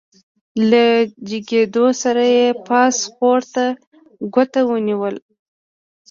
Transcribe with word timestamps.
له 0.69 0.83
جګېدو 1.29 1.85
سره 2.01 2.23
يې 2.35 2.47
پاس 2.67 2.95
خوړ 3.13 3.39
ته 3.53 3.65
ګوته 4.33 4.61
ونيوله 4.69 5.19
عاعاعا. 5.23 5.33